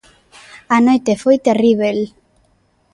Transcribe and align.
A 0.75 0.77
noite 0.87 1.13
foi 1.23 1.35
terríbel. 1.47 1.97